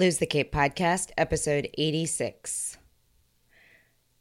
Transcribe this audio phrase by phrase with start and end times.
[0.00, 2.78] Lose the Cape podcast, episode 86.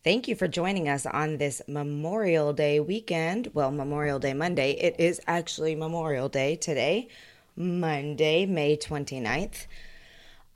[0.04, 3.50] Thank you for joining us on this Memorial Day weekend.
[3.54, 4.72] Well, Memorial Day Monday.
[4.72, 7.08] It is actually Memorial Day today,
[7.56, 9.68] Monday, May 29th.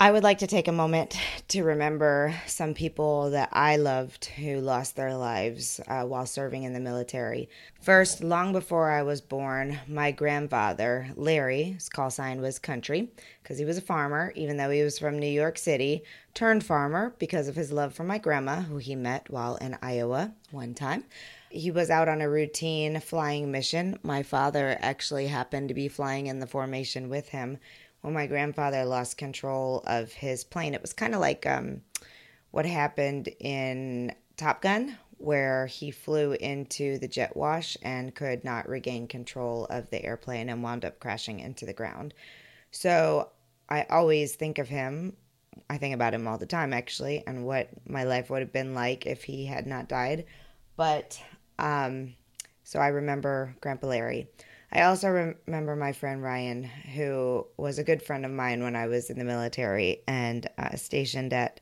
[0.04, 1.18] I would like to take a moment
[1.48, 6.74] to remember some people that I loved who lost their lives uh, while serving in
[6.74, 7.48] the military.
[7.80, 13.58] First, long before I was born, my grandfather, Larry, his call sign was Country, because
[13.58, 17.48] he was a farmer, even though he was from New York City, turned farmer because
[17.48, 21.06] of his love for my grandma, who he met while in Iowa one time
[21.54, 24.00] he was out on a routine flying mission.
[24.02, 27.60] My father actually happened to be flying in the formation with him
[28.04, 30.74] when my grandfather lost control of his plane.
[30.74, 31.82] It was kind of like um,
[32.52, 38.68] what happened in Top Gun, where he flew into the jet wash and could not
[38.68, 42.14] regain control of the airplane and wound up crashing into the ground.
[42.72, 43.30] So
[43.70, 45.16] I always think of him.
[45.70, 48.74] I think about him all the time, actually, and what my life would have been
[48.74, 50.26] like if he had not died.
[50.76, 51.22] But
[51.58, 52.16] um,
[52.66, 54.28] so I remember Grandpa Larry.
[54.74, 58.76] I also rem- remember my friend Ryan, who was a good friend of mine when
[58.76, 61.60] I was in the military and uh, stationed at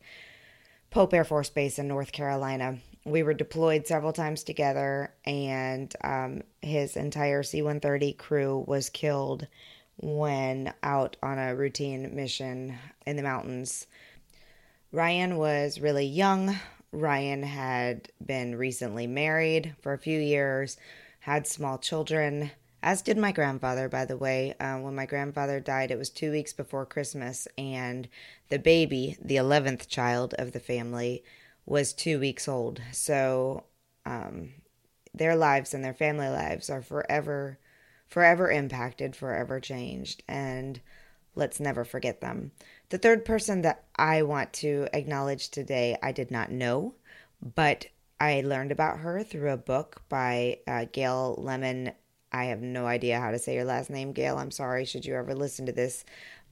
[0.92, 2.78] Pope Air Force Base in North Carolina.
[3.04, 9.46] We were deployed several times together, and um, his entire C 130 crew was killed
[9.98, 13.88] when out on a routine mission in the mountains.
[14.94, 16.58] Ryan was really young.
[16.94, 20.78] Ryan had been recently married for a few years,
[21.20, 22.52] had small children
[22.84, 24.56] as did my grandfather, by the way.
[24.60, 28.08] Uh, when my grandfather died, it was two weeks before Christmas, and
[28.50, 31.24] the baby, the 11th child of the family,
[31.66, 32.82] was two weeks old.
[32.92, 33.66] So
[34.06, 34.50] um,
[35.14, 37.60] their lives and their family lives are forever,
[38.08, 40.24] forever impacted, forever changed.
[40.28, 40.82] And
[41.36, 42.52] let's never forget them.
[42.90, 46.96] The third person that I want to acknowledge today, I did not know,
[47.56, 47.88] but
[48.20, 51.94] I learned about her through a book by uh, Gayle Lemmon
[52.32, 54.38] I have no idea how to say your last name, Gail.
[54.38, 56.06] I'm sorry, should you ever listen to this.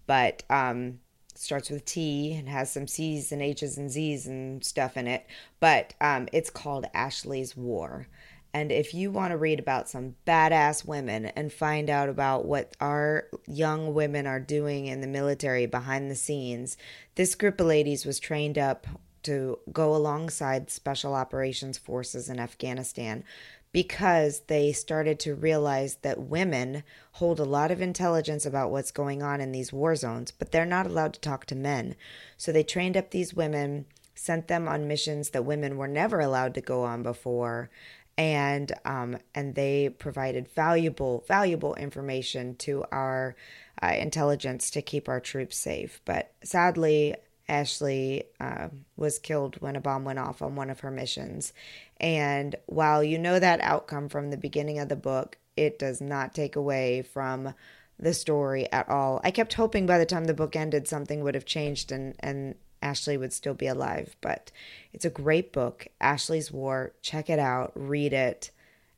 [0.07, 0.99] But um,
[1.35, 5.25] starts with T and has some C's and H's and Z's and stuff in it.
[5.59, 8.07] But um, it's called Ashley's War.
[8.53, 12.75] And if you want to read about some badass women and find out about what
[12.81, 16.75] our young women are doing in the military behind the scenes,
[17.15, 18.87] this group of ladies was trained up
[19.23, 23.23] to go alongside special operations forces in Afghanistan
[23.71, 29.21] because they started to realize that women hold a lot of intelligence about what's going
[29.21, 31.95] on in these war zones, but they're not allowed to talk to men.
[32.35, 33.85] So they trained up these women,
[34.15, 37.69] sent them on missions that women were never allowed to go on before.
[38.17, 43.37] And um, and they provided valuable valuable information to our
[43.81, 46.01] uh, intelligence to keep our troops safe.
[46.03, 47.15] But sadly,
[47.49, 51.51] Ashley uh, was killed when a bomb went off on one of her missions.
[51.97, 56.33] And while you know that outcome from the beginning of the book, it does not
[56.33, 57.53] take away from
[57.99, 59.19] the story at all.
[59.23, 62.55] I kept hoping by the time the book ended, something would have changed and, and
[62.81, 64.15] Ashley would still be alive.
[64.21, 64.51] But
[64.93, 66.93] it's a great book, Ashley's War.
[67.01, 68.51] Check it out, read it,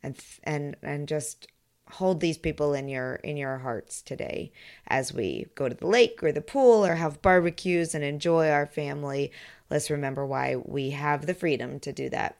[0.03, 1.47] and and and just
[1.91, 4.51] hold these people in your in your hearts today
[4.87, 8.65] as we go to the lake or the pool or have barbecues and enjoy our
[8.65, 9.31] family.
[9.69, 12.37] Let's remember why we have the freedom to do that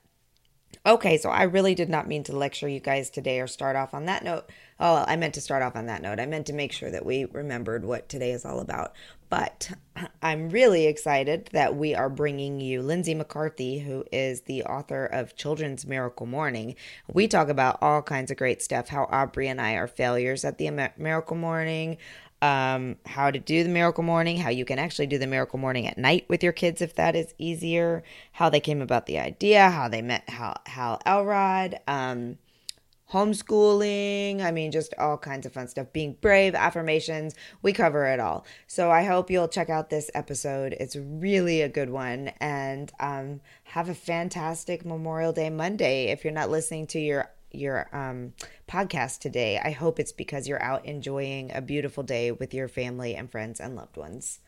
[0.86, 3.94] okay so i really did not mean to lecture you guys today or start off
[3.94, 4.50] on that note.
[4.80, 6.20] Oh i meant to start off on that note.
[6.20, 8.94] I meant to make sure that we remembered what today is all about.
[9.31, 9.72] But
[10.22, 15.36] I'm really excited that we are bringing you Lindsay McCarthy, who is the author of
[15.36, 16.76] Children's Miracle Morning.
[17.12, 20.58] We talk about all kinds of great stuff how Aubrey and I are failures at
[20.58, 21.98] the Miracle Morning,
[22.41, 25.88] um, how to do the Miracle Morning, how you can actually do the Miracle Morning
[25.88, 29.69] at night with your kids if that is easier, how they came about the idea,
[29.69, 31.80] how they met Hal, Hal Elrod.
[31.88, 32.38] Um,
[33.12, 34.41] homeschooling.
[34.41, 35.91] I mean, just all kinds of fun stuff.
[35.91, 38.46] Being brave, affirmations, we cover it all.
[38.68, 40.75] So I hope you'll check out this episode.
[40.80, 42.31] It's really a good one.
[42.39, 46.06] And um, have a fantastic Memorial Day Monday.
[46.06, 48.33] If you're not listening to your your um,
[48.68, 53.15] podcast today, I hope it's because you're out enjoying a beautiful day with your family
[53.15, 54.39] and friends and loved ones.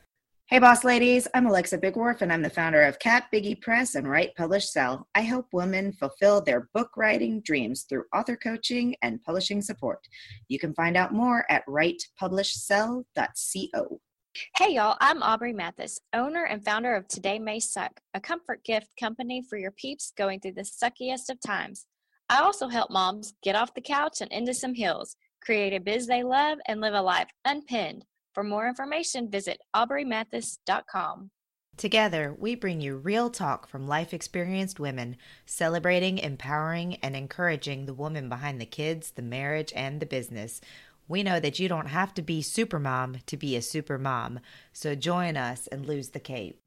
[0.47, 1.27] Hey, boss ladies.
[1.33, 5.07] I'm Alexa Bigwarfe, and I'm the founder of Kat Biggie Press and Write, Publish, Sell.
[5.15, 9.99] I help women fulfill their book writing dreams through author coaching and publishing support.
[10.49, 14.01] You can find out more at writepublishsell.co.
[14.57, 14.97] Hey, y'all.
[14.99, 19.57] I'm Aubrey Mathis, owner and founder of Today May Suck, a comfort gift company for
[19.57, 21.85] your peeps going through the suckiest of times.
[22.33, 26.07] I also help moms get off the couch and into some hills, create a biz
[26.07, 31.29] they love, and live a life unpinned For more information, visit aubreymathis.com.
[31.77, 35.15] Together, we bring you real talk from life experienced women,
[35.45, 40.59] celebrating, empowering, and encouraging the woman behind the kids, the marriage, and the business.
[41.07, 44.39] We know that you don't have to be supermom to be a super mom,
[44.71, 46.59] so join us and lose the cape.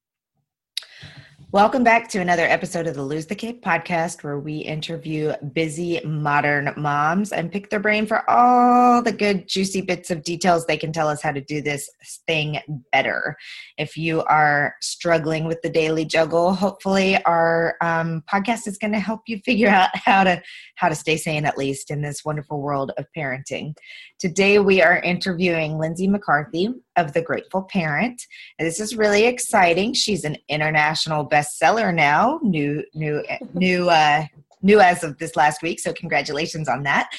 [1.53, 6.01] Welcome back to another episode of the Lose the Cape podcast, where we interview busy
[6.05, 10.77] modern moms and pick their brain for all the good, juicy bits of details they
[10.77, 11.89] can tell us how to do this
[12.27, 12.59] thing
[12.91, 13.37] better.
[13.79, 18.99] If you are struggling with the daily juggle, hopefully our um, podcast is going to
[18.99, 20.43] help you figure out how to
[20.75, 23.73] how to stay sane at least in this wonderful world of parenting.
[24.19, 28.21] Today we are interviewing Lindsay McCarthy of The Grateful Parent.
[28.59, 29.93] And this is really exciting.
[29.95, 33.23] She's an international bestseller now, new, new,
[33.55, 34.25] new, uh,
[34.63, 35.81] new as of this last week.
[35.81, 37.11] So congratulations on that.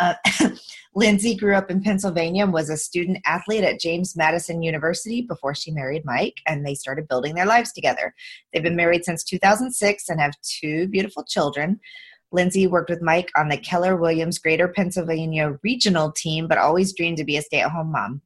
[0.00, 0.14] Uh,
[0.96, 5.54] Lindsay grew up in Pennsylvania and was a student athlete at James Madison University before
[5.54, 8.14] she married Mike, and they started building their lives together.
[8.52, 11.80] They've been married since 2006 and have two beautiful children.
[12.30, 17.18] Lindsay worked with Mike on the Keller Williams Greater Pennsylvania regional team, but always dreamed
[17.18, 18.22] to be a stay at home mom.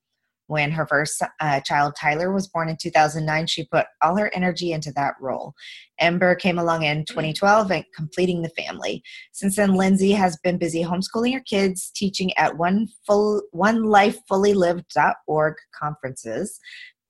[0.49, 4.73] When her first uh, child, Tyler, was born in 2009, she put all her energy
[4.73, 5.55] into that role.
[6.01, 9.03] Ember came along in 2012 and completing the family.
[9.33, 14.19] Since then, Lindsay has been busy homeschooling her kids, teaching at one full one life
[14.27, 16.59] fully lived.org conferences,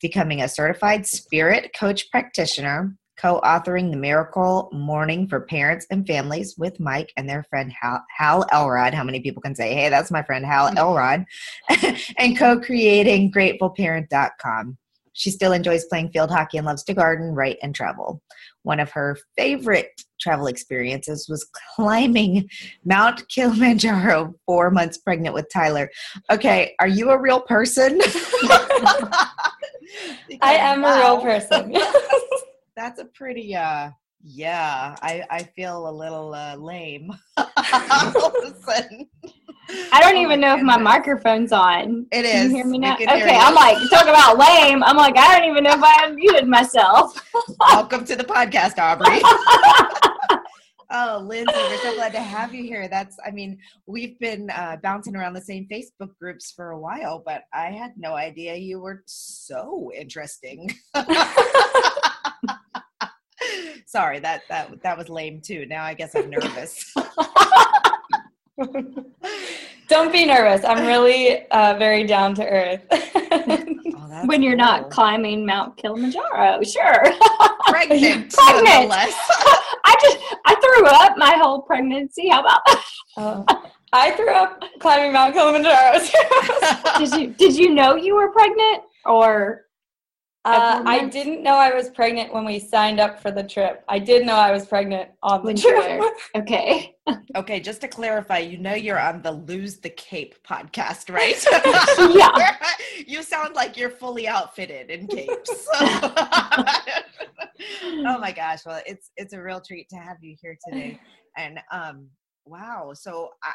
[0.00, 6.56] becoming a certified spirit coach practitioner, co authoring The Miracle Morning for Parents and Families
[6.56, 8.94] with Mike and their friend Hal, Hal Elrod.
[8.94, 10.78] How many people can say, hey, that's my friend Hal mm-hmm.
[10.78, 11.24] Elrod?
[12.18, 14.78] and co creating GratefulParent.com.
[15.14, 18.22] She still enjoys playing field hockey and loves to garden, write, and travel.
[18.62, 22.48] One of her favorite travel experiences was climbing
[22.84, 25.90] Mount Kilimanjaro four months pregnant with Tyler.
[26.30, 28.00] Okay, are you a real person?
[30.40, 30.94] I am wow.
[30.94, 31.74] a real person
[32.78, 33.90] that's a pretty uh
[34.22, 39.08] yeah i i feel a little uh lame all of a sudden
[39.92, 40.74] I don't oh even know goodness.
[40.74, 42.06] if my microphone's on.
[42.10, 42.32] It is.
[42.32, 42.94] Can you hear me now?
[42.94, 44.82] Okay, I'm like, talk about lame.
[44.82, 47.22] I'm like, I don't even know if I unmuted myself.
[47.60, 49.20] Welcome to the podcast, Aubrey.
[50.90, 52.88] oh, Lindsay, we're so glad to have you here.
[52.88, 57.22] That's, I mean, we've been uh, bouncing around the same Facebook groups for a while,
[57.26, 60.74] but I had no idea you were so interesting.
[63.86, 65.66] Sorry, that that that was lame too.
[65.66, 66.94] Now I guess I'm nervous.
[69.88, 70.64] Don't be nervous.
[70.64, 72.82] I'm really uh, very down to earth.
[72.90, 74.58] Oh, when you're cool.
[74.58, 77.04] not climbing Mount Kilimanjaro, sure.
[77.68, 78.92] Pregnant, pregnant.
[78.92, 82.28] I just I threw up my whole pregnancy.
[82.28, 82.84] How about that?
[83.16, 83.44] Uh,
[83.92, 86.00] I threw up climbing Mount Kilimanjaro.
[86.98, 89.66] did you Did you know you were pregnant, or
[90.48, 93.84] uh, I didn't know I was pregnant when we signed up for the trip.
[93.88, 96.02] I did know I was pregnant on the when trip.
[96.34, 96.94] okay.
[97.36, 101.42] okay, just to clarify, you know you're on the Lose the Cape podcast, right?
[102.14, 102.56] yeah.
[103.06, 105.68] you sound like you're fully outfitted in capes.
[105.74, 106.64] oh
[108.18, 108.64] my gosh.
[108.64, 110.98] Well, it's it's a real treat to have you here today.
[111.36, 112.06] And um
[112.46, 112.92] wow.
[112.94, 113.52] So I,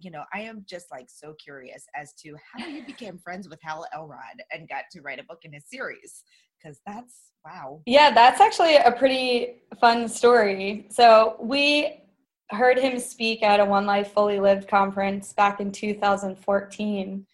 [0.00, 3.58] you know, I am just like so curious as to how you became friends with
[3.62, 6.24] Hal Elrod and got to write a book in his series
[6.58, 7.82] because that's wow.
[7.86, 10.86] Yeah, that's actually a pretty fun story.
[10.90, 12.02] So we
[12.50, 17.26] heard him speak at a One Life Fully Lived conference back in 2014.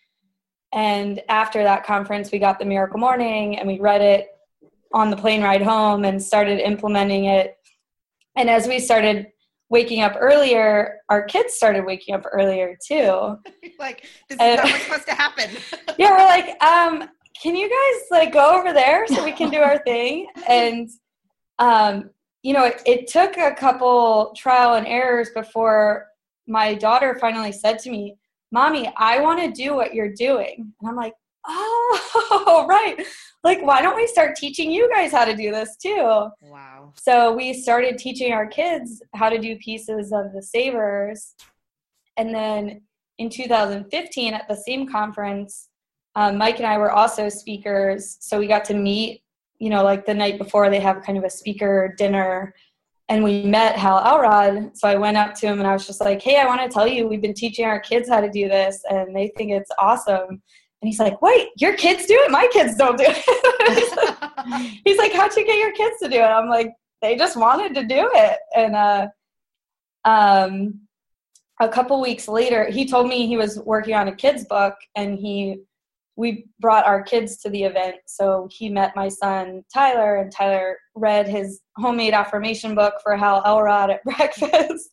[0.73, 4.29] And after that conference, we got the Miracle Morning and we read it
[4.93, 7.57] on the plane ride home and started implementing it.
[8.37, 9.29] And as we started
[9.75, 13.37] waking up earlier, our kids started waking up earlier too.
[13.81, 15.51] like, this is and, not what's supposed to happen.
[15.99, 17.09] yeah, we're like, um,
[17.43, 20.29] can you guys like go over there so we can do our thing?
[20.49, 20.89] And
[21.59, 22.11] um,
[22.43, 26.07] you know, it, it took a couple trial and errors before
[26.47, 28.17] my daughter finally said to me,
[28.53, 30.73] Mommy, I want to do what you're doing.
[30.81, 31.15] And I'm like,
[31.47, 33.05] oh, right.
[33.43, 36.29] Like, why don't we start teaching you guys how to do this too?
[36.41, 36.93] Wow.
[36.97, 41.35] So we started teaching our kids how to do pieces of the savers.
[42.17, 42.81] And then
[43.19, 45.69] in 2015 at the same conference,
[46.17, 48.17] um, Mike and I were also speakers.
[48.21, 49.23] So we got to meet,
[49.59, 52.55] you know, like the night before they have kind of a speaker dinner.
[53.11, 54.77] And we met Hal Elrod.
[54.77, 56.69] So I went up to him and I was just like, hey, I want to
[56.69, 59.71] tell you, we've been teaching our kids how to do this and they think it's
[59.79, 60.43] awesome.
[60.85, 62.31] And he's like, wait, your kids do it?
[62.31, 64.81] My kids don't do it.
[64.85, 66.25] he's, like, how'd you get your kids to do it?
[66.25, 68.39] I'm like, they just wanted to do it.
[68.55, 69.07] And uh,
[70.05, 70.81] um,
[71.59, 75.19] a couple weeks later, he told me he was working on a kid's book and
[75.19, 75.61] he
[76.17, 77.97] we brought our kids to the event.
[78.05, 83.43] So he met my son Tyler, and Tyler read his homemade affirmation book for Hal
[83.47, 84.91] Elrod at breakfast.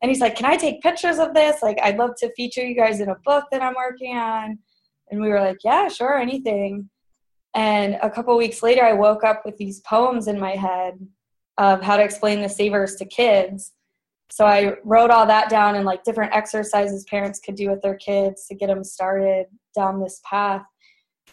[0.00, 1.62] and he's like, Can I take pictures of this?
[1.62, 4.58] Like, I'd love to feature you guys in a book that I'm working on.
[5.10, 6.90] And we were like, Yeah, sure, anything.
[7.54, 10.94] And a couple weeks later, I woke up with these poems in my head
[11.58, 13.72] of how to explain the savers to kids.
[14.30, 17.94] So I wrote all that down and like different exercises parents could do with their
[17.94, 20.62] kids to get them started down this path.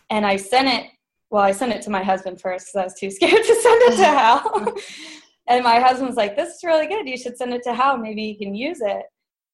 [0.09, 0.91] And I sent it,
[1.29, 3.81] well, I sent it to my husband first because I was too scared to send
[3.81, 4.77] it to Hal.
[5.47, 7.07] and my husband was like, This is really good.
[7.07, 7.97] You should send it to Hal.
[7.97, 9.03] Maybe he can use it.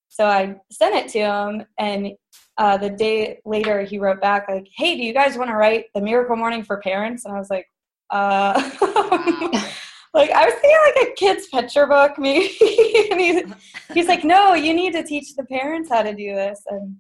[0.10, 1.66] So I sent it to him.
[1.78, 2.12] And
[2.60, 5.86] uh, the day later, he wrote back, like, Hey, do you guys want to write
[5.96, 7.24] The Miracle Morning for Parents?
[7.24, 7.66] And I was like,
[8.10, 8.54] uh,
[10.14, 12.50] like I was thinking like a kid's picture book, maybe.
[13.12, 13.44] and he's,
[13.94, 16.62] he's like, no, you need to teach the parents how to do this.
[16.68, 16.98] And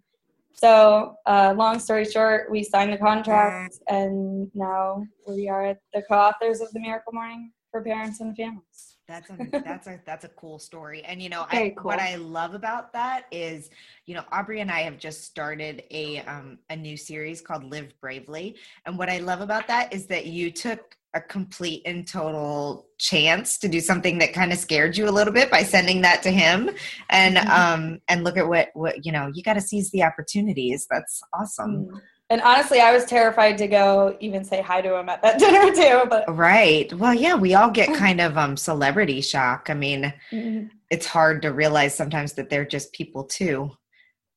[0.53, 6.61] so, uh, long story short, we signed the contract, and now we are the co-authors
[6.61, 8.88] of the Miracle Morning for Parents and Families.
[9.09, 11.03] That's a that's a that's a cool story.
[11.03, 11.85] And you know, I, cool.
[11.85, 13.71] what I love about that is,
[14.05, 17.91] you know, Aubrey and I have just started a um, a new series called Live
[18.01, 18.55] Bravely.
[18.85, 23.57] And what I love about that is that you took a complete and total chance
[23.57, 26.29] to do something that kind of scared you a little bit by sending that to
[26.29, 26.69] him
[27.09, 27.49] and mm-hmm.
[27.49, 31.19] um and look at what what you know you got to seize the opportunities that's
[31.33, 32.01] awesome mm.
[32.29, 35.73] And honestly i was terrified to go even say hi to him at that dinner
[35.73, 36.91] too but right.
[36.93, 39.69] Well yeah we all get kind of um celebrity shock.
[39.69, 40.67] I mean mm-hmm.
[40.89, 43.71] it's hard to realize sometimes that they're just people too.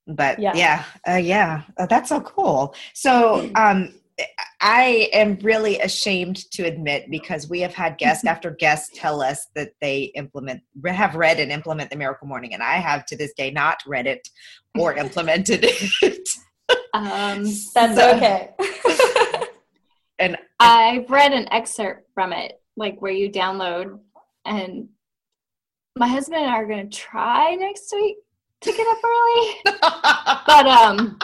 [0.07, 0.53] But yeah.
[0.55, 2.75] yeah uh, yeah uh, that's so cool.
[2.95, 3.95] So um
[4.61, 9.47] I am really ashamed to admit because we have had guest after guest tell us
[9.55, 13.33] that they implement have read and implement the miracle morning and I have to this
[13.33, 14.29] day not read it
[14.79, 16.12] or implemented it.
[16.95, 18.51] Um, that's so, okay.
[20.19, 23.99] and I've read an excerpt from it, like where you download
[24.45, 24.89] and
[25.97, 28.17] my husband and I are going to try next week
[28.63, 30.41] to get up early.
[30.47, 31.19] but um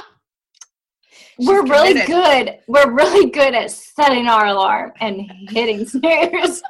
[1.38, 2.58] we're really good.
[2.66, 6.62] We're really good at setting our alarm and hitting snooze.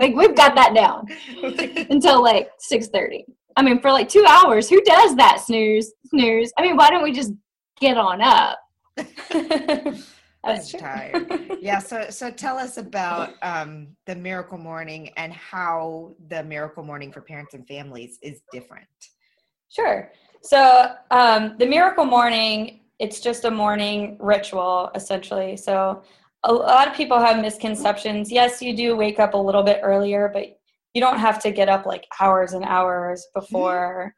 [0.00, 1.06] like we've got that down
[1.88, 3.24] until like six thirty.
[3.56, 5.92] I mean, for like two hours, who does that snooze?
[6.08, 6.52] Snooze.
[6.58, 7.32] I mean, why don't we just
[7.82, 8.58] get on up?
[10.44, 11.58] That's tired.
[11.60, 11.78] yeah.
[11.78, 17.20] So, so tell us about um, the Miracle Morning and how the Miracle Morning for
[17.20, 18.88] parents and families is different.
[19.68, 20.10] Sure.
[20.42, 25.56] So, um, the Miracle Morning it's just a morning ritual essentially.
[25.56, 26.04] So
[26.44, 28.30] a lot of people have misconceptions.
[28.30, 30.56] Yes, you do wake up a little bit earlier, but
[30.94, 34.14] you don't have to get up like hours and hours before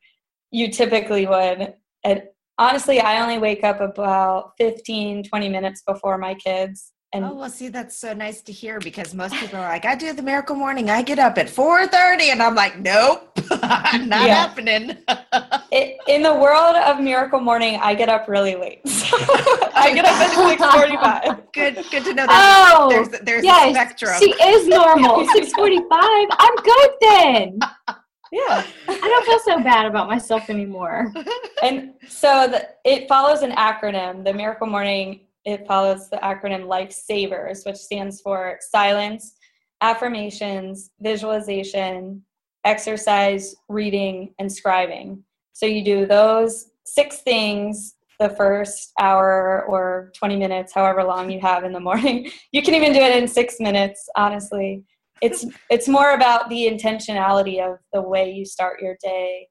[0.50, 1.72] you typically would.
[2.04, 2.24] And
[2.58, 6.92] honestly, I only wake up about 15, 20 minutes before my kids.
[7.14, 9.94] And oh well, see, that's so nice to hear because most people are like, I
[9.94, 10.90] do the miracle morning.
[10.90, 13.30] I get up at four thirty, and I'm like, nope,
[13.62, 14.96] not happening.
[15.70, 18.80] it, in the world of miracle morning, I get up really late.
[18.88, 19.16] So
[19.76, 21.52] I get up at six forty-five.
[21.52, 22.26] Good, good to know.
[22.26, 24.14] There's, oh, there's, there's yes, a spectrum.
[24.18, 25.24] She is normal.
[25.28, 26.28] six forty-five.
[26.32, 27.58] I'm good then.
[28.34, 31.12] Yeah, I don't feel so bad about myself anymore.
[31.62, 34.24] And so the, it follows an acronym.
[34.24, 39.36] The Miracle Morning it follows the acronym Life Savers, which stands for silence,
[39.82, 42.24] affirmations, visualization,
[42.64, 45.20] exercise, reading, and scribing.
[45.52, 51.40] So you do those six things the first hour or 20 minutes, however long you
[51.40, 52.30] have in the morning.
[52.52, 54.84] You can even do it in six minutes, honestly.
[55.24, 59.48] It's it's more about the intentionality of the way you start your day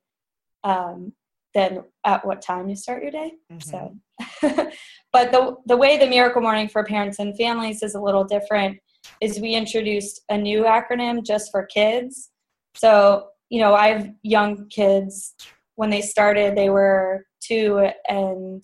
[0.63, 1.13] um,
[1.56, 3.34] than at what time you start your day.
[3.51, 3.60] Mm-hmm.
[3.60, 3.98] So,
[5.12, 8.77] but the the way the Miracle Morning for parents and families is a little different.
[9.20, 12.30] Is we introduced a new acronym just for kids.
[12.75, 15.36] So you know, I have young kids.
[15.75, 18.63] When they started, they were two and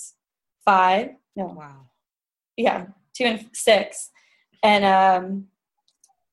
[0.64, 1.10] five.
[1.36, 1.88] No, wow,
[2.56, 2.86] yeah,
[3.18, 4.12] two and six,
[4.62, 5.48] and um,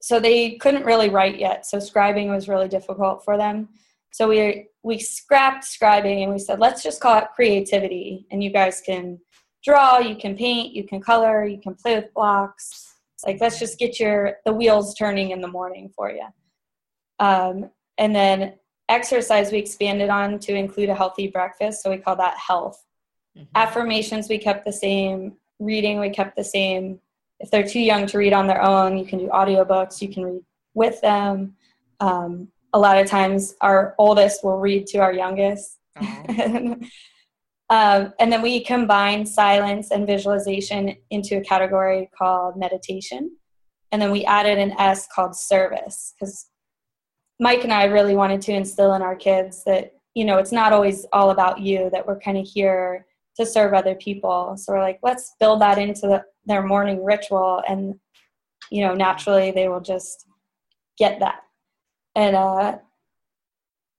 [0.06, 1.66] so they couldn't really write yet.
[1.66, 3.70] So scribing was really difficult for them.
[4.12, 8.50] So we we scrapped scribing and we said let's just call it creativity, and you
[8.50, 9.18] guys can
[9.64, 12.94] draw, you can paint, you can color, you can play with blocks.
[13.26, 16.28] Like let's just get your the wheels turning in the morning for you.
[17.18, 18.54] Um, and then
[18.88, 22.80] exercise we expanded on to include a healthy breakfast, so we call that health.
[23.36, 23.48] Mm-hmm.
[23.56, 25.32] Affirmations we kept the same.
[25.58, 27.00] Reading we kept the same.
[27.40, 30.00] If they're too young to read on their own, you can do audiobooks.
[30.00, 30.42] You can read
[30.74, 31.56] with them.
[32.00, 35.78] Um, a lot of times our oldest will read to our youngest.
[36.00, 36.76] Oh.
[37.68, 43.36] Um, and then we combine silence and visualization into a category called meditation.
[43.90, 46.46] And then we added an S called service because
[47.40, 50.72] Mike and I really wanted to instill in our kids that, you know, it's not
[50.72, 54.56] always all about you, that we're kind of here to serve other people.
[54.56, 57.62] So we're like, let's build that into the, their morning ritual.
[57.68, 57.94] And,
[58.70, 60.26] you know, naturally they will just
[60.98, 61.42] get that.
[62.14, 62.78] And uh,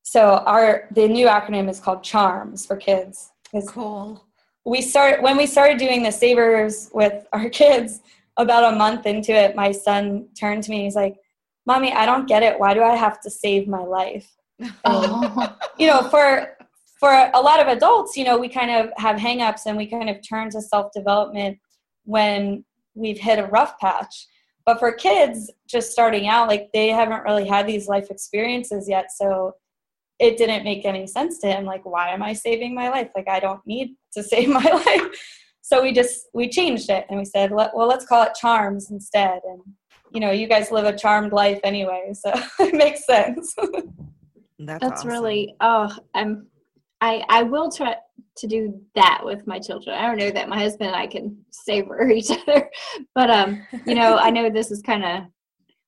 [0.01, 3.31] so our the new acronym is called CHARMS for kids.
[3.67, 4.23] Cool.
[4.65, 8.01] We start when we started doing the savers with our kids.
[8.39, 10.83] About a month into it, my son turned to me.
[10.83, 11.15] He's like,
[11.65, 12.59] "Mommy, I don't get it.
[12.59, 14.31] Why do I have to save my life?"
[14.85, 15.55] Oh.
[15.79, 16.56] you know, for
[16.99, 20.09] for a lot of adults, you know, we kind of have hangups and we kind
[20.09, 21.59] of turn to self development
[22.05, 22.63] when
[22.95, 24.27] we've hit a rough patch.
[24.65, 29.11] But for kids just starting out, like they haven't really had these life experiences yet.
[29.15, 29.53] So
[30.19, 31.63] it didn't make any sense to him.
[31.63, 33.09] Like, why am I saving my life?
[33.15, 35.03] Like, I don't need to save my life.
[35.61, 39.41] So we just, we changed it and we said, well, let's call it charms instead.
[39.43, 39.61] And,
[40.11, 42.11] you know, you guys live a charmed life anyway.
[42.13, 43.53] So it makes sense.
[44.59, 45.09] That's, That's awesome.
[45.09, 46.47] really oh I'm
[47.01, 47.95] I I will try
[48.37, 49.95] to do that with my children.
[49.95, 52.69] I don't know that my husband and I can savor each other,
[53.15, 55.23] but um, you know, I know this is kind of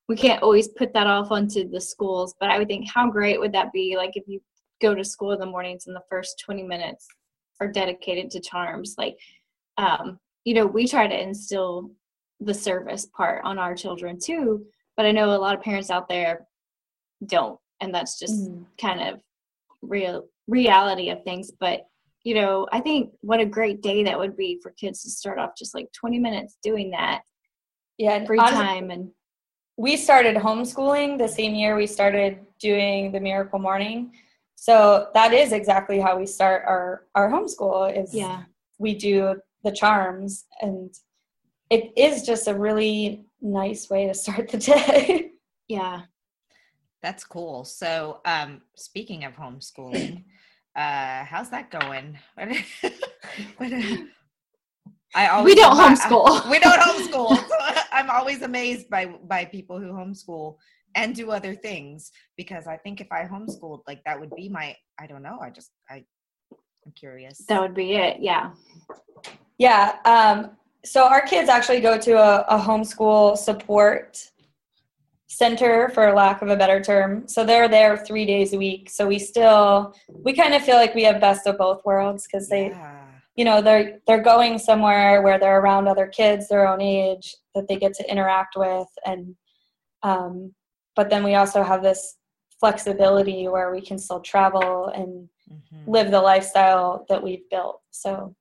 [0.08, 3.38] we can't always put that off onto the schools, but I would think how great
[3.38, 3.96] would that be?
[3.96, 4.40] Like if you
[4.82, 7.06] go to school in the mornings and the first twenty minutes
[7.60, 9.16] are dedicated to charms, like
[9.78, 11.90] um, you know, we try to instill
[12.40, 14.64] the service part on our children too,
[14.96, 16.46] but I know a lot of parents out there
[17.26, 18.64] don't, and that's just Mm.
[18.80, 19.20] kind of
[19.82, 21.86] real reality of things but
[22.24, 25.38] you know i think what a great day that would be for kids to start
[25.38, 27.22] off just like 20 minutes doing that
[27.98, 28.14] yeah.
[28.14, 29.10] and free honestly, time and
[29.80, 34.12] we started homeschooling the same year we started doing the miracle morning.
[34.54, 38.42] So that is exactly how we start our our homeschool is yeah.
[38.78, 40.94] we do the charms and
[41.70, 45.26] it is just a really nice way to start the day.
[45.68, 46.00] Yeah
[47.02, 47.64] That's cool.
[47.64, 50.24] So, um, speaking of homeschooling,
[50.76, 52.18] uh, how's that going?
[53.56, 53.72] What-
[55.14, 56.50] I always we don't I- homeschool.
[56.50, 57.36] we don't homeschool.
[57.92, 60.56] I'm always amazed by by people who homeschool
[60.94, 64.76] and do other things because I think if I homeschooled, like that would be my.
[65.00, 65.38] I don't know.
[65.42, 66.04] I just I.
[66.86, 67.44] I'm curious.
[67.48, 68.52] that would be it yeah
[69.58, 74.30] yeah um, so our kids actually go to a, a homeschool support
[75.30, 77.26] center for lack of a better term.
[77.28, 78.90] So they're there three days a week.
[78.90, 82.48] So we still we kind of feel like we have best of both worlds because
[82.48, 82.96] they Yeah.
[83.36, 87.68] you know they're they're going somewhere where they're around other kids their own age that
[87.68, 89.36] they get to interact with and
[90.02, 90.52] um,
[90.96, 92.16] but then we also have this
[92.58, 95.82] flexibility where we can still travel and Mhm.
[95.86, 97.80] live the lifestyle that we've built.
[97.90, 98.34] So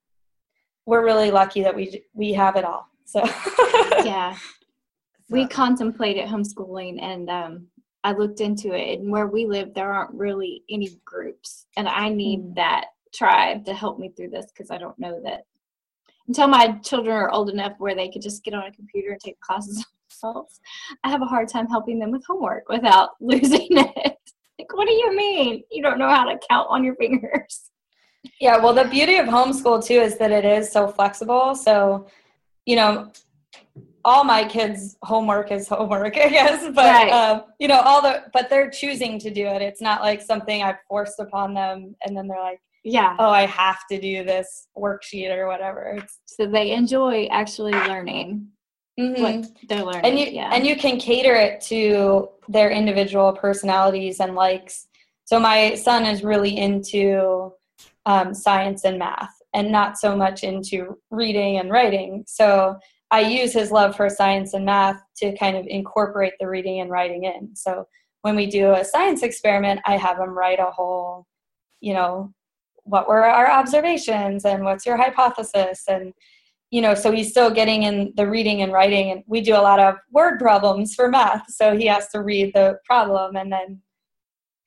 [0.85, 2.87] we're really lucky that we we have it all.
[3.05, 3.19] So
[4.13, 4.35] yeah
[5.29, 7.67] we contemplated homeschooling and um
[8.03, 12.09] i looked into it and where we live there aren't really any groups and i
[12.09, 12.55] need Mm.
[12.55, 15.41] that tribe to help me through this because i don't know that
[16.27, 19.19] until my children are old enough where they could just get on a computer and
[19.19, 20.59] take classes themselves
[21.03, 24.17] i have a hard time helping them with homework without losing it
[24.59, 27.71] like what do you mean you don't know how to count on your fingers
[28.41, 31.55] Yeah, well, the beauty of homeschool too is that it is so flexible.
[31.55, 32.07] So,
[32.65, 33.11] you know,
[34.09, 36.63] all my kids' homework is homework, I guess.
[36.73, 37.11] But Right.
[37.11, 39.61] um, you know, all the but they're choosing to do it.
[39.61, 43.45] It's not like something I've forced upon them, and then they're like, yeah "Oh, I
[43.45, 45.81] have to do this worksheet or whatever."
[46.25, 48.47] So they enjoy actually learning
[48.99, 49.21] Mhm.
[49.21, 54.19] what they're learning and you yeah and you can cater it to their individual personalities
[54.19, 54.87] and likes
[55.23, 57.53] so my son is really into
[58.05, 62.75] um, science and math and not so much into reading and writing so
[63.11, 66.89] i use his love for science and math to kind of incorporate the reading and
[66.89, 67.87] writing in so
[68.21, 71.25] when we do a science experiment i have him write a whole
[71.81, 72.33] you know
[72.83, 76.13] what were our observations and what's your hypothesis and
[76.71, 79.61] you know, so he's still getting in the reading and writing, and we do a
[79.61, 81.49] lot of word problems for math.
[81.49, 83.81] So he has to read the problem and then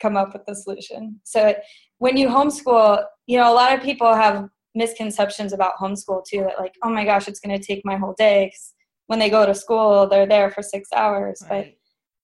[0.00, 1.20] come up with the solution.
[1.22, 1.54] So
[1.98, 6.40] when you homeschool, you know, a lot of people have misconceptions about homeschool too.
[6.40, 8.50] That like, oh my gosh, it's going to take my whole day.
[8.50, 8.74] 'cause
[9.08, 11.42] when they go to school, they're there for six hours.
[11.48, 11.66] But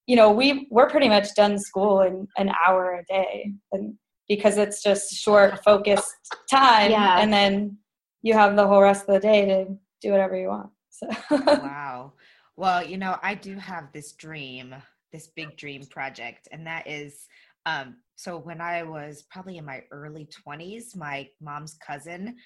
[0.07, 3.95] you know, we we're pretty much done school in an hour a day, and
[4.29, 6.15] because it's just short, focused
[6.51, 7.19] time, Yeah.
[7.21, 7.77] and then
[8.23, 9.67] you have the whole rest of the day to
[10.01, 10.71] do whatever you want.
[10.91, 11.09] So
[11.47, 12.13] wow.
[12.57, 14.75] Well, you know, I do have this dream,
[15.13, 17.27] this big dream project, and that is
[17.69, 22.37] Um, so when I was probably in my early 20s, my mom's cousin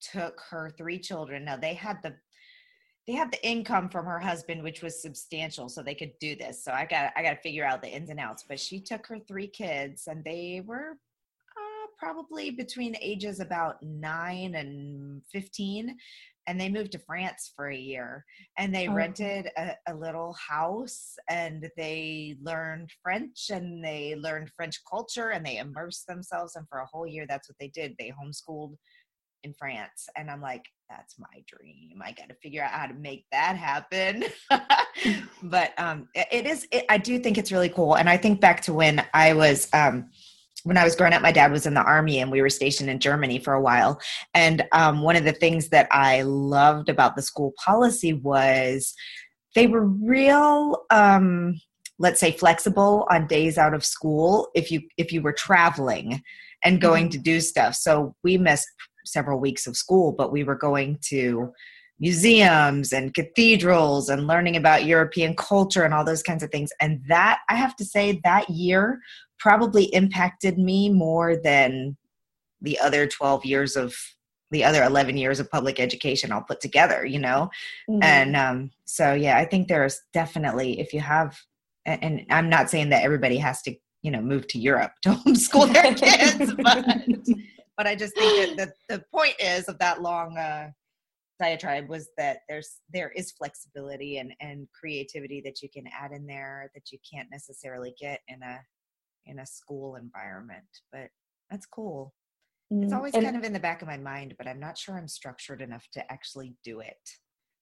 [0.00, 1.44] took her three children.
[1.44, 2.14] Now they had the
[3.06, 6.62] they had the income from her husband, which was substantial, so they could do this.
[6.62, 8.44] So I got I got to figure out the ins and outs.
[8.46, 10.98] But she took her three kids, and they were
[11.98, 15.96] probably between ages about nine and fifteen,
[16.48, 18.24] and they moved to France for a year
[18.56, 18.94] and they oh.
[18.94, 25.44] rented a, a, little house and they learned French and they learned French culture and
[25.44, 26.56] they immersed themselves.
[26.56, 27.94] And for a whole year, that's what they did.
[27.98, 28.76] They homeschooled
[29.44, 30.08] in France.
[30.16, 32.00] And I'm like, that's my dream.
[32.02, 34.24] I got to figure out how to make that happen.
[35.42, 37.94] but um, it, it is, it, I do think it's really cool.
[37.96, 40.08] And I think back to when I was, um,
[40.68, 42.90] when I was growing up, my dad was in the army and we were stationed
[42.90, 43.98] in Germany for a while.
[44.34, 48.92] And um, one of the things that I loved about the school policy was
[49.54, 51.58] they were real, um,
[51.98, 56.22] let's say, flexible on days out of school if you if you were traveling
[56.62, 57.12] and going mm-hmm.
[57.12, 57.74] to do stuff.
[57.74, 58.68] So we missed
[59.06, 61.50] several weeks of school, but we were going to
[62.00, 66.70] museums and cathedrals and learning about European culture and all those kinds of things.
[66.80, 69.00] And that, I have to say, that year
[69.38, 71.96] probably impacted me more than
[72.60, 73.94] the other 12 years of
[74.50, 77.50] the other 11 years of public education all put together you know
[77.88, 78.02] mm-hmm.
[78.02, 81.38] and um, so yeah i think there's definitely if you have
[81.84, 85.72] and i'm not saying that everybody has to you know move to europe to homeschool
[85.72, 86.84] their kids but
[87.76, 90.68] but i just think that the, the point is of that long uh,
[91.38, 96.26] diatribe was that there's there is flexibility and and creativity that you can add in
[96.26, 98.58] there that you can't necessarily get in a
[99.26, 101.08] in a school environment but
[101.50, 102.12] that's cool.
[102.70, 104.76] It's mm, always and, kind of in the back of my mind but i'm not
[104.76, 106.96] sure i'm structured enough to actually do it.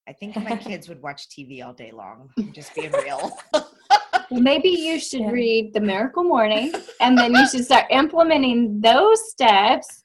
[0.09, 3.37] I think my kids would watch tv all day long just being real.
[4.31, 5.31] Maybe you should yeah.
[5.31, 10.03] read the miracle morning and then you should start implementing those steps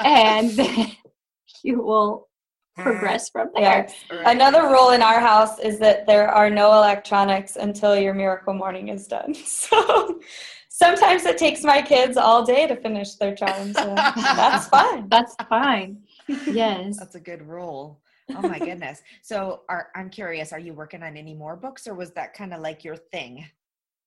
[0.00, 0.52] and
[1.64, 2.28] you will
[2.76, 3.88] progress from there.
[4.10, 4.22] Right.
[4.26, 8.88] Another rule in our house is that there are no electronics until your miracle morning
[8.88, 9.34] is done.
[9.44, 10.20] So
[10.68, 13.76] sometimes it takes my kids all day to finish their charms.
[13.76, 15.08] So that's fine.
[15.08, 16.02] That's fine.
[16.46, 16.98] Yes.
[16.98, 18.00] That's a good rule.
[18.34, 19.02] Oh my goodness.
[19.22, 22.52] So are I'm curious, are you working on any more books or was that kind
[22.52, 23.46] of like your thing?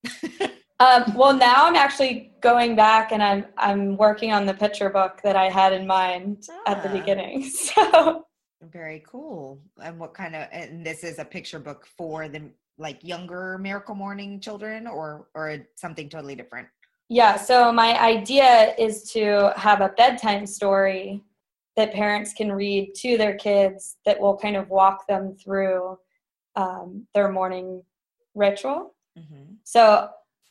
[0.80, 5.22] um, well now I'm actually going back and I'm I'm working on the picture book
[5.24, 6.72] that I had in mind ah.
[6.72, 6.94] at the ah.
[6.94, 7.44] beginning.
[7.50, 8.27] So
[8.62, 9.60] very cool.
[9.84, 13.96] And what kind of and this is a picture book for the like younger miracle
[13.96, 16.68] morning children or or something totally different
[17.10, 21.24] yeah so my idea is to have a bedtime story
[21.76, 25.98] that parents can read to their kids that will kind of walk them through
[26.56, 27.82] um, their morning
[28.36, 29.54] ritual mm-hmm.
[29.64, 30.10] so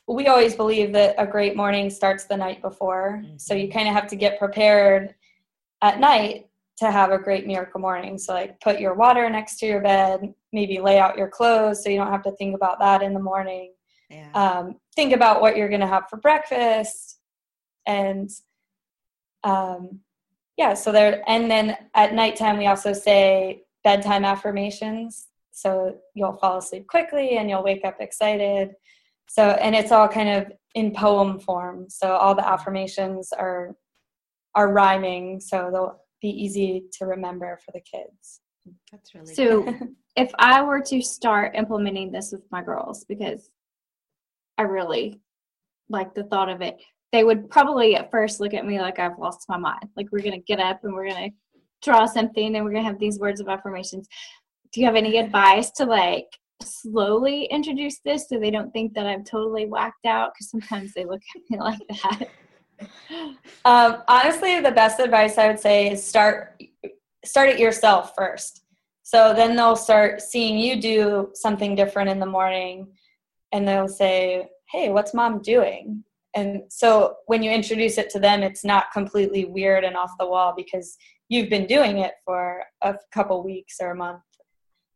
[0.09, 3.37] we always believe that a great morning starts the night before mm-hmm.
[3.37, 5.15] so you kind of have to get prepared
[5.83, 6.46] at night
[6.79, 8.19] to have a great miracle morning.
[8.19, 11.89] So, like, put your water next to your bed, maybe lay out your clothes so
[11.89, 13.73] you don't have to think about that in the morning.
[14.11, 14.31] Yeah.
[14.33, 17.19] Um, think about what you're going to have for breakfast.
[17.87, 18.31] And
[19.43, 20.01] um,
[20.57, 25.29] yeah, so there, and then at nighttime, we also say bedtime affirmations.
[25.53, 28.75] So you'll fall asleep quickly and you'll wake up excited.
[29.29, 31.89] So, and it's all kind of in poem form.
[31.89, 33.75] So all the affirmations are
[34.55, 35.41] are rhyming.
[35.41, 38.41] So they'll be easy to remember for the kids.
[38.91, 39.75] That's really so.
[40.17, 43.51] if I were to start implementing this with my girls, because
[44.59, 45.21] I really
[45.89, 46.77] like the thought of it,
[47.13, 49.89] they would probably at first look at me like I've lost my mind.
[49.97, 51.31] Like we're gonna get up and we're gonna
[51.83, 54.09] draw something and we're gonna have these words of affirmations.
[54.73, 56.27] Do you have any advice to like
[56.63, 60.33] slowly introduce this so they don't think that I'm totally whacked out?
[60.35, 62.29] Because sometimes they look at me like that.
[63.65, 66.63] Um, honestly, the best advice I would say is start
[67.25, 68.63] start it yourself first.
[69.03, 72.89] So then they'll start seeing you do something different in the morning,
[73.53, 78.43] and they'll say, "Hey, what's mom doing?" And so when you introduce it to them,
[78.43, 80.97] it's not completely weird and off the wall because
[81.29, 84.23] you've been doing it for a couple weeks or a month,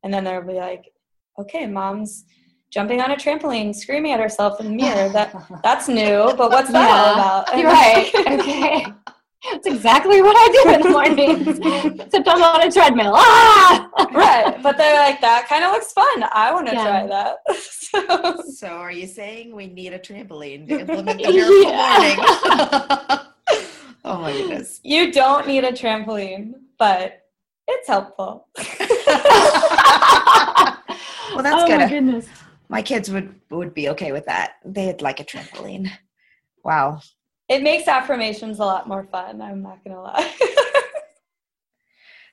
[0.03, 0.93] and then they'll be like,
[1.38, 2.25] "Okay, mom's."
[2.71, 5.09] Jumping on a trampoline, screaming at herself in the mirror.
[5.11, 7.59] That that's new, but what's that yeah, all about?
[7.59, 8.41] You're right.
[8.41, 8.87] Okay.
[9.51, 11.59] That's exactly what I do in the mornings.
[11.99, 13.15] Except I'm on a treadmill.
[13.17, 13.89] Ah!
[14.13, 14.63] right.
[14.63, 16.25] But they're like, that kind of looks fun.
[16.33, 16.83] I want to yeah.
[16.85, 17.39] try that.
[17.57, 18.43] so.
[18.53, 22.19] so, are you saying we need a trampoline to implement the miracle morning?
[24.05, 24.81] oh my goodness.
[24.85, 27.23] You don't need a trampoline, but
[27.67, 28.47] it's helpful.
[28.59, 28.67] well,
[31.43, 31.79] that's oh good.
[31.79, 32.29] My goodness
[32.71, 34.53] my kids would would be okay with that.
[34.65, 35.91] They'd like a trampoline.
[36.65, 37.01] Wow.
[37.49, 39.43] It makes affirmations a lot more fun.
[39.43, 40.33] I'm not to lie.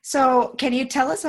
[0.07, 1.25] So, can you tell us,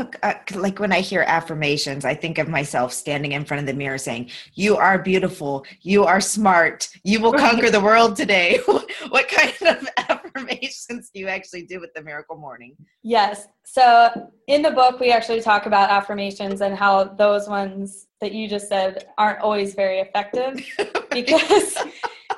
[0.54, 3.98] like, when I hear affirmations, I think of myself standing in front of the mirror
[3.98, 7.50] saying, You are beautiful, you are smart, you will right.
[7.50, 8.60] conquer the world today.
[9.08, 12.76] what kind of affirmations do you actually do with the Miracle Morning?
[13.02, 13.48] Yes.
[13.64, 18.48] So, in the book, we actually talk about affirmations and how those ones that you
[18.48, 20.64] just said aren't always very effective
[21.10, 21.76] because,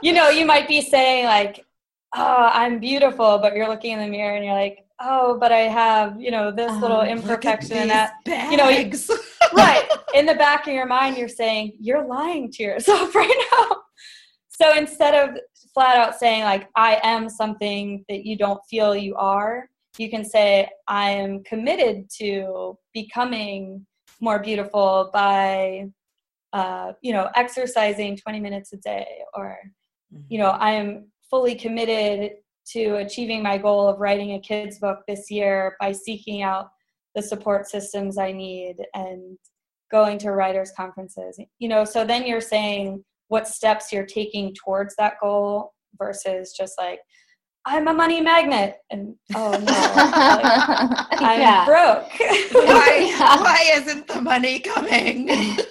[0.00, 1.66] you know, you might be saying, like,
[2.16, 5.60] Oh, I'm beautiful, but you're looking in the mirror and you're like, oh, but I
[5.60, 8.50] have, you know, this little oh, imperfection that, bags.
[8.50, 8.66] you know,
[9.54, 13.76] right in the back of your mind, you're saying you're lying to yourself right now.
[14.50, 15.38] So instead of
[15.72, 20.24] flat out saying like I am something that you don't feel you are, you can
[20.24, 23.86] say I am committed to becoming
[24.20, 25.86] more beautiful by,
[26.52, 29.56] uh, you know, exercising 20 minutes a day, or,
[30.28, 30.62] you know, mm-hmm.
[30.62, 32.32] I am fully committed
[32.72, 36.68] to achieving my goal of writing a kids book this year by seeking out
[37.14, 39.36] the support systems I need and
[39.90, 41.40] going to writers conferences.
[41.58, 46.74] You know, so then you're saying what steps you're taking towards that goal versus just
[46.78, 47.00] like
[47.66, 49.62] I'm a money magnet and oh no like,
[51.20, 51.66] I'm yeah.
[51.66, 52.10] broke.
[52.52, 55.26] why why isn't the money coming?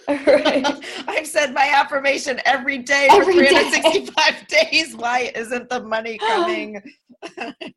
[0.08, 0.65] right.
[1.08, 4.69] I've said my affirmation every day every for 365 day.
[4.71, 4.95] days.
[4.95, 6.82] Why isn't the money coming?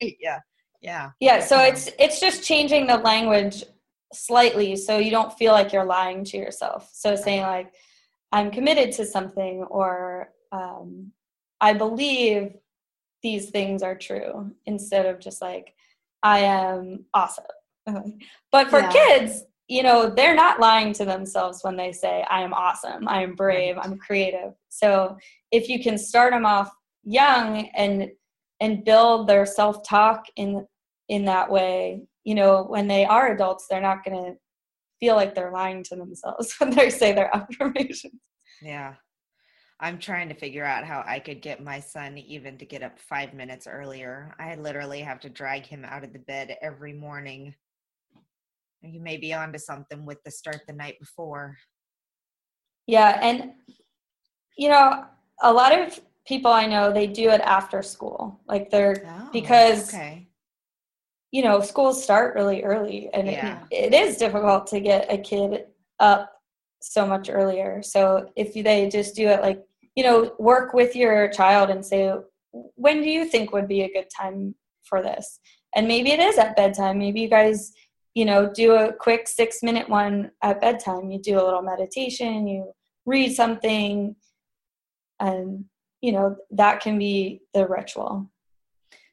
[0.01, 0.41] yeah.
[0.83, 1.11] Yeah.
[1.21, 3.65] Yeah, so it's it's just changing the language
[4.13, 6.91] slightly so you don't feel like you're lying to yourself.
[6.93, 7.73] So saying like
[8.31, 11.13] I'm committed to something or um,
[11.61, 12.57] I believe
[13.23, 15.75] these things are true instead of just like
[16.23, 17.45] i am awesome.
[18.53, 18.93] But for yeah.
[18.93, 23.23] kids you know they're not lying to themselves when they say i am awesome i
[23.23, 24.53] am brave i'm creative.
[24.69, 25.17] So
[25.51, 26.71] if you can start them off
[27.05, 28.11] young and
[28.61, 30.67] and build their self-talk in
[31.09, 34.33] in that way you know when they are adults they're not going to
[35.01, 38.21] feel like they're lying to themselves when they say their affirmations.
[38.61, 38.95] Yeah
[39.83, 43.01] I'm trying to figure out how I could get my son even to get up
[43.01, 44.33] five minutes earlier.
[44.39, 47.53] I literally have to drag him out of the bed every morning.
[48.81, 51.59] You may be onto something with the start the night before.
[52.87, 53.55] Yeah, and
[54.57, 55.05] you know,
[55.43, 58.41] a lot of people I know they do it after school.
[58.47, 60.29] Like they're oh, because okay.
[61.33, 63.65] you know, schools start really early and yeah.
[63.73, 65.65] it, it is difficult to get a kid
[65.99, 66.33] up
[66.81, 67.83] so much earlier.
[67.83, 72.13] So if they just do it like you know work with your child and say
[72.53, 75.41] when do you think would be a good time for this?
[75.75, 76.99] And maybe it is at bedtime.
[76.99, 77.73] Maybe you guys
[78.15, 81.11] you know do a quick six minute one at bedtime.
[81.11, 82.73] You do a little meditation you
[83.07, 84.15] read something
[85.21, 85.65] and
[86.01, 88.29] you know that can be the ritual.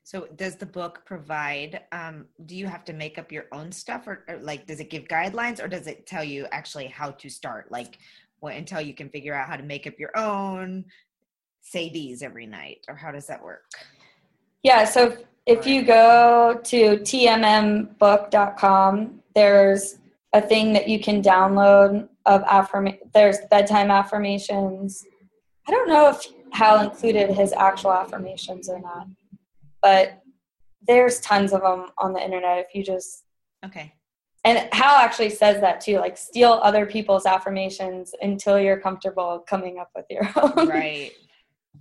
[0.04, 4.08] So does the book provide um, do you have to make up your own stuff
[4.08, 7.30] or, or, like does it give guidelines or does it tell you actually how to
[7.30, 7.72] start?
[7.72, 8.00] Like
[8.42, 10.86] until you can figure out how to make up your own
[11.62, 13.66] say these every night or how does that work?
[14.64, 17.90] Yeah so if you go to tmmbook.com
[19.36, 20.00] there's
[20.34, 25.06] a thing that you can download of affirm there's bedtime affirmations.
[25.68, 29.08] I don't know if hal included his actual affirmations or not
[29.82, 30.22] but
[30.88, 33.24] there's tons of them on the internet if you just
[33.66, 33.94] okay
[34.46, 39.80] and Hal actually says that too, like steal other people's affirmations until you're comfortable coming
[39.80, 40.68] up with your own.
[40.68, 41.12] Right.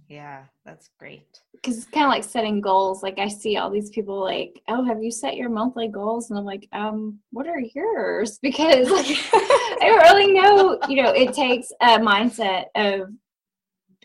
[0.09, 1.41] Yeah, that's great.
[1.53, 3.03] Because it's kind of like setting goals.
[3.03, 6.31] Like I see all these people like, oh, have you set your monthly goals?
[6.31, 8.39] And I'm like, um, what are yours?
[8.43, 10.79] Because like, I don't really know.
[10.89, 13.11] You know, it takes a mindset of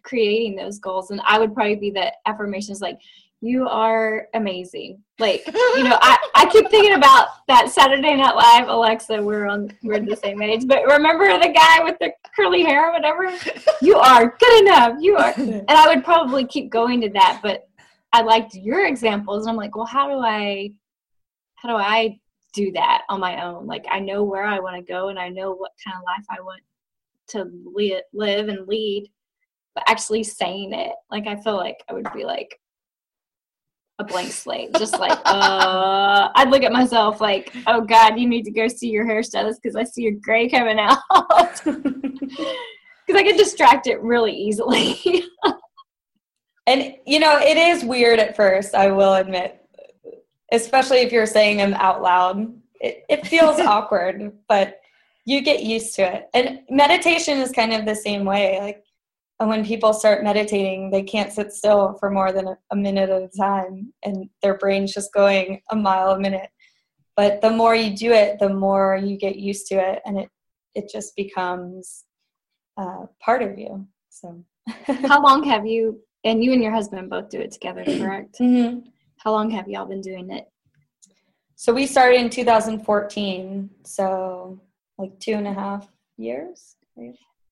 [0.04, 3.00] creating those goals, and I would probably be the affirmations like,
[3.44, 5.04] you are amazing.
[5.20, 9.70] Like, you know, I, I keep thinking about that Saturday Night Live, Alexa, we're on
[9.84, 10.66] we're the same age.
[10.66, 13.30] But remember the guy with the curly hair or whatever?
[13.82, 14.96] You are good enough.
[15.02, 17.68] You are and I would probably keep going to that, but
[18.14, 20.72] I liked your examples and I'm like, well how do I
[21.56, 22.18] how do I
[22.54, 23.68] do that on my own?
[23.68, 26.26] Like I know where I want to go and I know what kind of life
[26.30, 26.62] I want
[27.30, 27.52] to
[28.14, 29.12] live and lead,
[29.76, 32.58] but actually saying it, like I feel like I would be like,
[34.04, 34.74] a blank slate.
[34.76, 38.90] Just like, uh, I'd look at myself like, oh God, you need to go see
[38.90, 41.62] your hairstylist because I see your gray coming out.
[43.06, 45.26] Because I get distracted really easily.
[46.68, 49.60] and, you know, it is weird at first, I will admit,
[50.52, 52.54] especially if you're saying them out loud.
[52.80, 54.80] It, it feels awkward, but
[55.26, 56.30] you get used to it.
[56.34, 58.60] And meditation is kind of the same way.
[58.62, 58.83] Like,
[59.48, 63.30] when people start meditating, they can't sit still for more than a minute at a
[63.30, 66.50] time, and their brain's just going a mile a minute.
[67.16, 70.30] But the more you do it, the more you get used to it, and it
[70.76, 72.06] it just becomes
[72.78, 73.88] uh, part of you.
[74.10, 74.44] So,
[74.86, 78.40] how long have you and you and your husband both do it together, correct?
[78.40, 78.88] mm-hmm.
[79.18, 80.48] How long have y'all been doing it?
[81.56, 84.60] So we started in 2014, so
[84.98, 86.76] like two and a half years.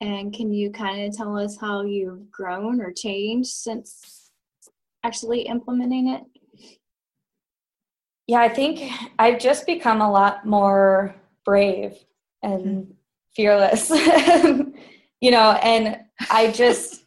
[0.01, 4.31] And can you kind of tell us how you've grown or changed since
[5.03, 6.23] actually implementing it?
[8.25, 11.93] Yeah, I think I've just become a lot more brave
[12.41, 12.91] and mm-hmm.
[13.35, 13.89] fearless.
[15.21, 15.99] you know, and
[16.31, 17.00] I just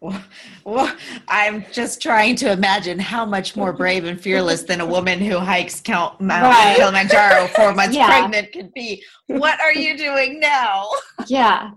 [0.00, 0.22] well,
[0.64, 0.96] well,
[1.28, 5.38] I'm just trying to imagine how much more brave and fearless than a woman who
[5.38, 6.76] hikes Count Mount right.
[6.76, 8.06] Kilimanjaro four months yeah.
[8.06, 9.02] pregnant could be.
[9.26, 10.88] What are you doing now?
[11.26, 11.72] Yeah.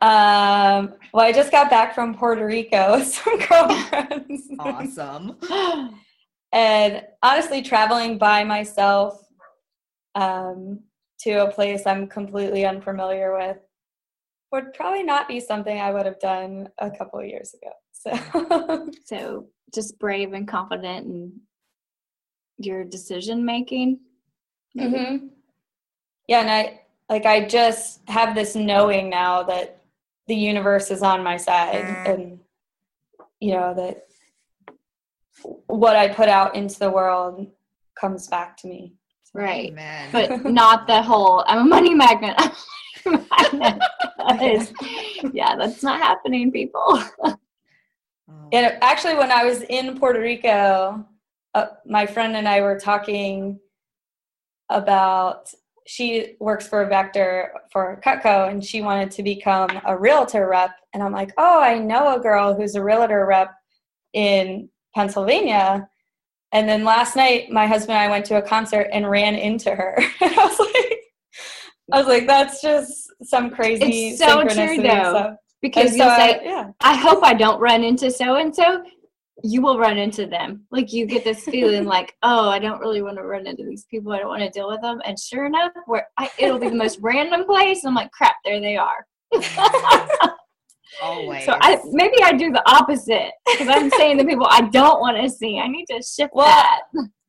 [0.00, 0.94] um.
[1.12, 4.48] Well, I just got back from Puerto Rico some girlfriends.
[4.58, 5.36] awesome.
[6.52, 9.22] and honestly, traveling by myself
[10.14, 10.80] um,
[11.20, 13.58] to a place I'm completely unfamiliar with
[14.52, 17.72] would probably not be something I would have done a couple of years ago.
[17.92, 21.40] So, so just brave and confident in
[22.58, 24.00] your decision making.
[24.78, 25.26] Mm-hmm.
[26.28, 29.82] Yeah, and I like I just have this knowing now that
[30.26, 32.40] the universe is on my side, and
[33.40, 34.06] you know that
[35.66, 37.46] what I put out into the world
[37.98, 38.94] comes back to me.
[39.32, 40.08] Right, Amen.
[40.12, 42.36] but not the whole "I'm a money magnet."
[45.32, 47.02] yeah, that's not happening, people.
[48.28, 48.48] Oh.
[48.52, 51.06] and actually, when I was in Puerto Rico,
[51.54, 53.60] uh, my friend and I were talking
[54.68, 55.48] about
[55.86, 60.72] she works for a vector for Cutco and she wanted to become a realtor rep.
[60.92, 63.54] And I'm like, oh, I know a girl who's a realtor rep
[64.12, 65.88] in Pennsylvania.
[66.52, 69.74] And then last night, my husband and I went to a concert and ran into
[69.74, 69.96] her.
[70.20, 71.00] and I was like,
[71.92, 74.08] I was like, that's just some crazy.
[74.08, 76.70] It's so true though, so, because you'll so say, I, yeah.
[76.80, 78.84] "I hope I don't run into so and so."
[79.44, 80.64] You will run into them.
[80.70, 83.84] Like you get this feeling, like, "Oh, I don't really want to run into these
[83.84, 84.12] people.
[84.12, 86.74] I don't want to deal with them." And sure enough, where I, it'll be the
[86.74, 87.84] most random place.
[87.84, 89.06] I'm like, "Crap, there they are."
[91.02, 91.44] Always.
[91.46, 95.22] So I maybe I do the opposite because I'm saying the people I don't want
[95.22, 95.58] to see.
[95.58, 96.80] I need to shift well, that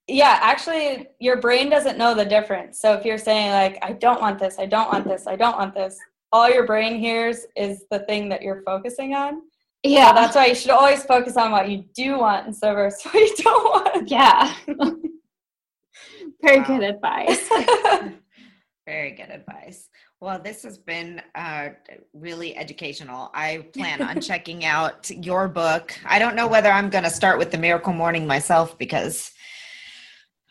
[0.08, 2.80] yeah actually your brain doesn't know the difference.
[2.80, 5.58] So if you're saying like i don't want this i don't want this i don't
[5.58, 5.98] want this
[6.32, 9.41] all your brain hears is the thing that you're focusing on.
[9.84, 10.10] Yeah.
[10.10, 13.13] so that's why you should always focus on what you do want instead of what
[13.13, 14.10] you don't want.
[14.10, 14.54] Yeah.
[16.41, 17.48] Very good advice.
[18.86, 19.89] Very good advice.
[20.20, 21.70] Well, this has been uh,
[22.13, 23.30] really educational.
[23.34, 25.98] I plan on checking out your book.
[26.06, 29.32] I don't know whether I'm going to start with the Miracle Morning myself because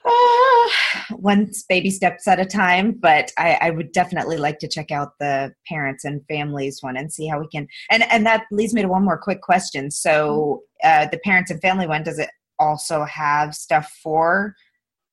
[1.11, 4.91] uh, one baby steps at a time, but I, I, would definitely like to check
[4.91, 7.67] out the parents and families one and see how we can.
[7.91, 9.91] And and that leads me to one more quick question.
[9.91, 14.55] So, uh, the parents and family one does it also have stuff for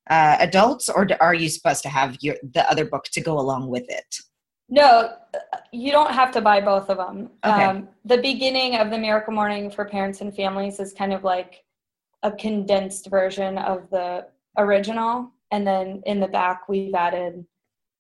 [0.10, 3.70] uh, adults, or are you supposed to have your the other book to go along
[3.70, 4.16] with it?
[4.70, 5.14] No,
[5.72, 7.30] you don't have to buy both of them.
[7.44, 7.64] Okay.
[7.64, 11.64] Um, the beginning of the Miracle Morning for Parents and Families is kind of like
[12.24, 14.26] a condensed version of the
[14.58, 17.46] original and then in the back we've added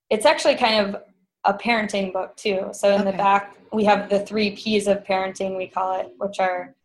[0.09, 1.01] it's actually kind of
[1.45, 3.11] a parenting book too so in okay.
[3.11, 6.75] the back we have the three p's of parenting we call it which are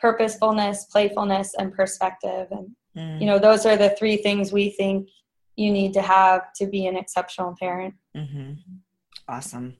[0.00, 3.20] purposefulness playfulness and perspective and mm.
[3.20, 5.08] you know those are the three things we think
[5.56, 8.52] you need to have to be an exceptional parent mm-hmm.
[9.28, 9.76] awesome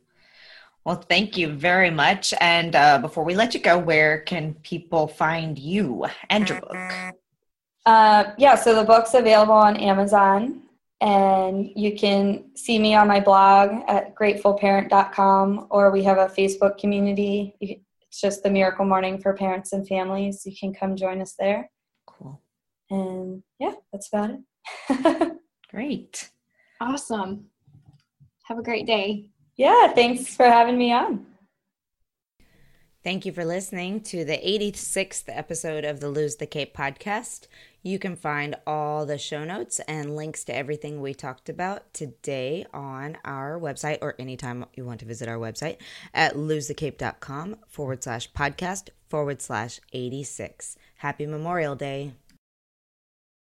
[0.85, 5.09] well thank you very much and uh, before we let you go where can people
[5.09, 7.15] find you and your book
[7.89, 10.61] uh, yeah, so the book's available on Amazon,
[11.01, 16.77] and you can see me on my blog at gratefulparent.com, or we have a Facebook
[16.77, 17.57] community.
[17.63, 20.45] It's just the Miracle Morning for Parents and Families.
[20.45, 21.71] You can come join us there.
[22.07, 22.39] Cool.
[22.91, 25.39] And yeah, that's about it.
[25.71, 26.29] Great.
[26.83, 27.47] Awesome.
[28.45, 29.31] Have a great day.
[29.57, 31.25] Yeah, thanks for having me on.
[33.09, 37.47] Thank you for listening to the 86th episode of the Lose the Cape podcast.
[37.83, 42.67] You can find all the show notes and links to everything we talked about today
[42.75, 45.79] on our website or anytime you want to visit our website
[46.13, 50.77] at losethecape.com forward slash podcast forward slash 86.
[50.97, 52.13] Happy Memorial Day.